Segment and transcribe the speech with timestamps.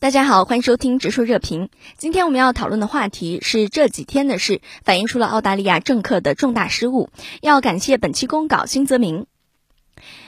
[0.00, 1.68] 大家好，欢迎收听直说热评。
[1.98, 7.10] 今天我们要讨论的话题是这几天的事，反映出了澳大利亚政客的重大失误。
[7.42, 9.26] 要感谢本期公稿新泽明。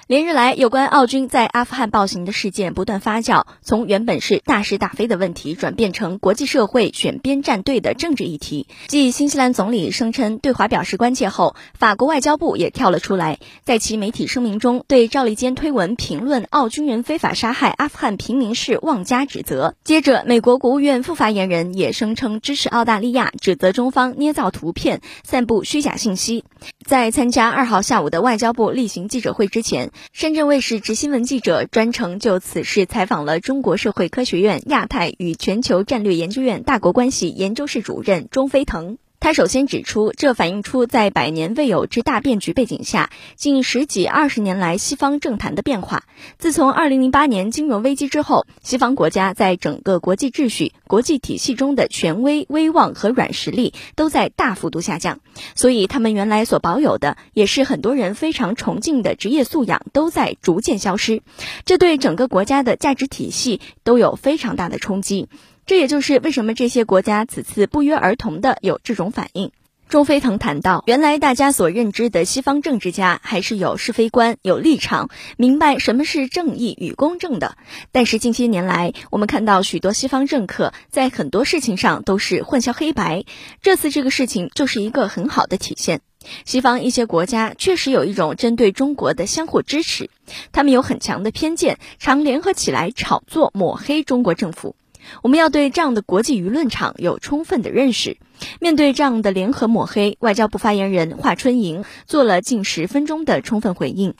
[0.09, 8.67] 连日来，有关澳军在阿富汗暴行的事件不断发酵，从原本是大是大非的问题，转变成国际社会选边站队的政治议题。
[8.89, 19.77] 继新西兰总理声称对华表示关切后，法国外交部也跳了出来，在其媒体声明中对赵立坚推文评论澳军人非法杀害阿富汗平民事妄加指责。
[19.85, 26.45] 接着，美国国务院副发言人也声称支持澳大利亚，指责中方捏造图片、散布虚假信息。
[26.85, 29.92] 在参加二号下午的外交部例行记者会之前。
[30.13, 38.99] 深圳卫视执新闻记者专程就此事采访了中国社会科学院亚太与全球战略研究院大国关系研究室主任钟飞腾。
[39.23, 46.03] 他首先指出，这反映出在百年未有之大变局背景下，近十几二十年来西方政坛的变化。
[46.39, 55.21] 自从二零零八年金融危机之后，西方国家在整个国际秩序、国际体系中的权威、威望和软实力都在大幅度下降，
[55.55, 61.23] 所以他们原来所保有的，也是很多人非常崇敬的职业素养，都在逐渐消失。
[61.65, 65.29] 这对整个国家的价值体系都有非常大的冲击。
[65.65, 69.53] 这也就是为什么这些国家此次不约而同的有这种反应。
[69.89, 77.59] 钟飞腾谈到，原来大家所认知的西方政治家还是有是非观、有立场，明白什么是正义与公正的。
[77.91, 83.25] 但是近些年来，我们看到许多西方政客在很多事情上都是混淆黑白。
[83.61, 86.01] 这次这个事情就是一个很好的体现。
[86.47, 90.09] 西方一些国家确实有一种针对中国的相互支持，
[90.53, 94.75] 他们有很强的偏见，常联合起来炒作抹黑中国政府。
[95.23, 98.19] 我们要对这样的国际舆论场有充分的认识。
[98.61, 104.15] 面对这样的联合抹黑，外交部发言人华春莹做了近十分钟的充分回应。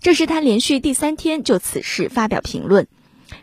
[0.00, 2.86] 这是他连续第三天就此事发表评论。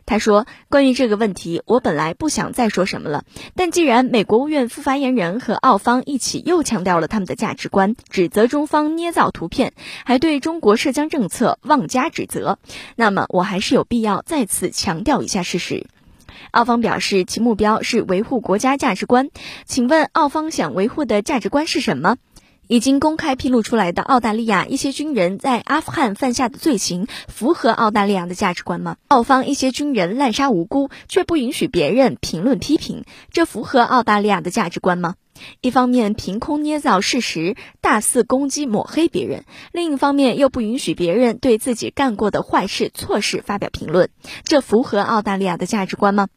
[0.08, 3.23] 他说：“关于这个问题，我本来不想再说什么了。
[3.56, 9.73] 但既然美国务院副发言人和澳方一起又强调了他们的价值观，指责中方捏造图片，
[10.04, 12.58] 还对中国涉疆政策妄加指责，
[12.95, 15.86] 那么我还是有必要再次强调一下事实。”
[16.55, 19.27] 澳方表示，其目标是维护国家价值观。
[19.66, 22.16] 请问，澳方想维护的价值观是什么？
[22.67, 28.95] 已经公开披露出来的澳大利亚一些军人在阿富汗犯下的罪行，符合澳大利亚的价值观吗？
[29.10, 35.16] 澳方一些军人滥杀无辜，却不允许别人评论批评，这符合澳大利亚的价值观吗？
[35.62, 39.42] 一方面凭空捏造事实，大肆攻击抹黑别人；
[39.72, 44.10] 另一方面又不允许别人对自己干过的坏事错事发表评论，
[44.44, 46.28] 这符合澳大利亚的价值观吗？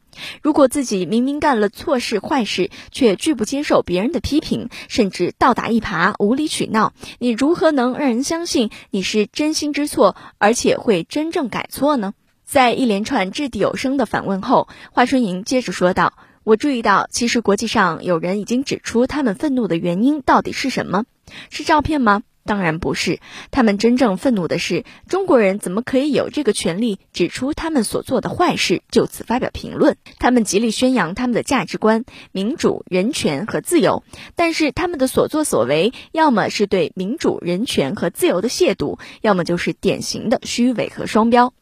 [0.43, 12.15] 如果自己明明干了错事坏事，却拒不接受别人的批评，甚至倒打一耙、无理取闹，你如何能让人相信你是真心知错，而且会真正改错呢？
[12.45, 16.15] 在一连串掷地有声的反问后，华春莹接着说道。
[16.49, 21.05] 我注意到，其实国际上有人已经指出他们愤怒的原因到底是什么？
[21.51, 22.23] 是照片吗？
[22.47, 23.21] 当然不是。
[23.51, 29.99] 他们真正愤怒的是中国人怎么可以有这个权利指出他们所做的坏事，就此发表评论。
[30.19, 34.03] 他们极力宣扬他们的价值观、民主、人权和自由，
[34.35, 41.53] 但是他们的所作所为，要么是对民主、人权和自由的亵渎，要么就是典型的虚伪和双标。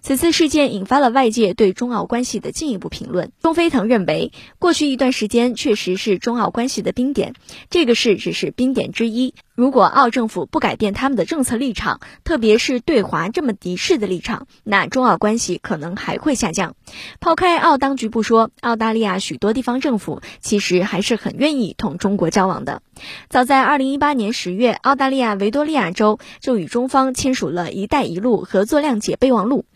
[0.00, 3.32] 此次事件引发了外界对中澳关系的进一步评论。
[3.40, 7.34] 钟飞腾认为，过去一段时间确实是中澳关系的冰点，
[7.70, 9.34] 这个事只是冰点之一。
[9.54, 16.74] 如果澳政府不改变他们的政策立场，特别是对华这么敌视的立场，那中澳关系可能还会下降。
[17.20, 22.82] 抛开澳当局不说，澳大利亚许多地方政府其实还是很愿意同中国交往的。
[23.28, 29.66] 早在二零一八年十月，澳大利亚维多利亚州就与中方签署了一带一路合作谅解备忘录。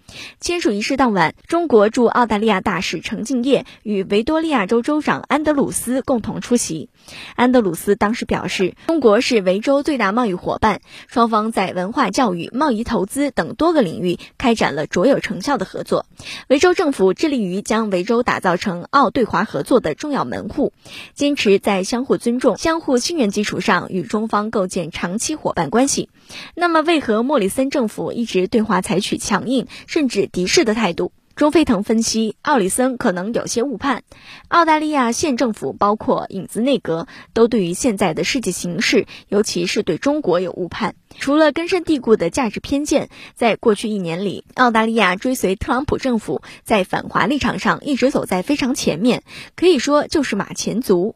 [0.41, 6.89] 签署仪式当晚，中国驻澳大利亚大使程敬业与维多利亚州州长安德鲁斯共同出席。
[7.37, 16.07] 安德鲁斯当时表示，中国是维州最大贸易伙伴，双方在文化教育、贸易投资等多个领域开展了卓有成效的合作。
[16.49, 20.73] 维州政府致力于将维州打造成澳对华合作的重要门户，
[21.15, 26.09] 坚持在相互尊重、相互信任基础上与中方构建长期伙伴关系。
[26.55, 29.67] 那么，为何莫里森政府一直对华采取强硬？
[29.87, 31.13] 甚至敌视的态度。
[31.37, 34.03] 钟飞腾分析，奥里森可能有些误判。
[34.49, 40.97] 澳大利亚现政府，包括影子内阁，都对于现在的世界形势，尤其是对中国有误判。
[41.17, 49.23] 除了根深蒂固的价值偏见，在过去一年里，澳大利亚追随特朗普政府，在反华立场上一直走在非常前面，
[49.55, 51.15] 可以说就是马前卒。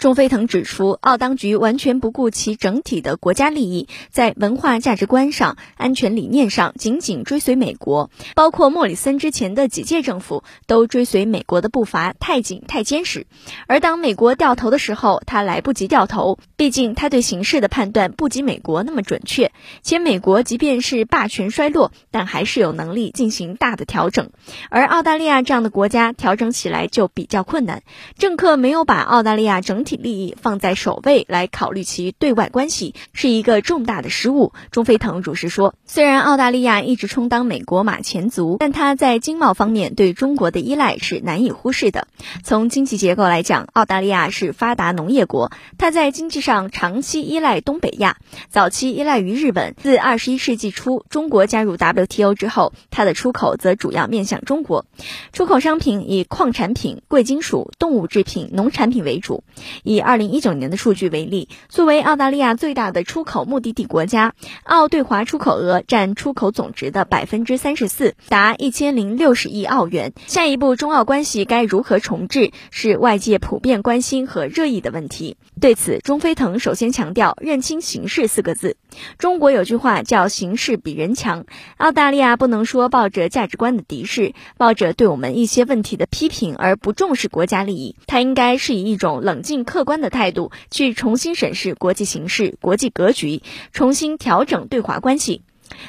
[0.00, 8.10] 钟飞腾指出，澳当局完全不顾其整体的国家利益，在文化价值观上、安全理念上紧紧追随美国。
[8.34, 13.26] 包括莫里森之前的几届政府都追随美国的步伐太紧太坚实，
[13.66, 19.52] 而当美国掉头的时候，他来不及掉头，毕竟他对形势的判断不及美国那么准确。
[19.82, 24.30] 且美国即便是霸权衰落，但还是有能力进行大的调整，
[24.70, 27.82] 而澳大利亚这样的国家调整起来就比较困难。
[28.16, 29.89] 政客没有把澳大利亚整体。
[29.96, 34.52] 利益放在首位来考虑其对外关系是一个重大的失误。
[34.70, 42.06] 钟飞腾如实说，虽然澳大利亚一直充当美国马前卒，但它在经贸方面对中国的依赖是难以忽视的。
[42.44, 49.74] 从经济结构来讲，澳大利亚是发达农业国，它在经济上长期依赖东北亚，早期依赖于日本。
[49.76, 54.86] 自二十一世纪初中国加入 WTO 之后，它的出口则主要面向中国，
[55.32, 59.44] 出口商品以矿产品、贵金属、动物制品、农产品为主。
[59.82, 64.34] 以二零一九年的数据为例，作为澳大利亚最大的出口目的地国家，
[64.64, 70.12] 澳对华出口额占出口总值的百分之三十四，达一千零六十亿澳元。
[70.26, 75.36] 下一步，中澳关系该如何重置，是外界普遍关心和热议的问题。
[75.60, 78.76] 对此，钟飞腾首先强调“认清形势”四个字。
[79.18, 81.46] 中国有句话叫“形势比人强”，
[81.78, 89.64] 澳大利亚不能说抱着价值观的敌视，抱着对我们一些问题的批评而不重视国家利益，它应该是以一种冷静。
[89.64, 93.42] 客观的态度去重新审视国际形势、国际格局，
[93.72, 95.42] 重新调整对华关系。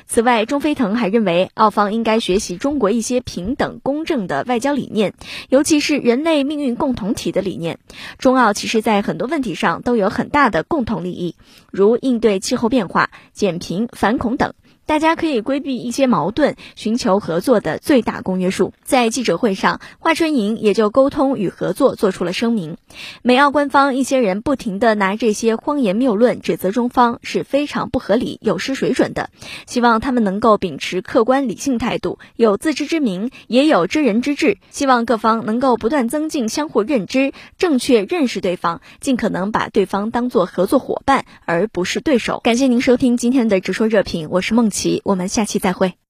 [0.05, 5.13] 此外，钟飞腾还认为，澳方应该学习中国一些平等、公正的外交理念，
[5.49, 7.79] 尤其是人类命运共同体的理念。
[8.17, 11.35] 中澳其实在很多问题上都有很大的共同利益，
[11.71, 14.53] 如应对气候变化、减贫、反恐等。
[14.85, 18.73] 大家可以规避一些矛盾，寻求合作的最大公约数。
[18.83, 22.75] 在记者会上，华春莹也就沟通与合作做出了声明。
[23.21, 29.29] 美澳官方一些人不停地拿这些荒言谬论指责中方是非常不合理、有失水准的，
[29.65, 34.57] 希望他们能够秉持客观理性态度，有自知之明，也有知人之智。
[34.71, 42.41] 希望各方能够不断增进相互认知，正确认识对方，尽可能把对方当作合作伙伴，而不是对手。
[42.43, 44.69] 感谢您收听今天的直说热评，我是孟
[45.03, 45.93] 我们下期再会。